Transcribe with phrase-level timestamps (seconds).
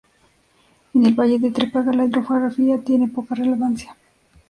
[0.95, 3.95] En el Valle de Trápaga la hidrografía tiene poca relevancia.